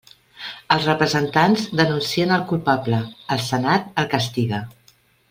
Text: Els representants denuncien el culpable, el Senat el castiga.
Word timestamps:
Els 0.75 0.85
representants 0.89 1.67
denuncien 1.83 2.33
el 2.37 2.45
culpable, 2.53 3.03
el 3.37 3.45
Senat 3.49 3.97
el 4.05 4.09
castiga. 4.15 4.65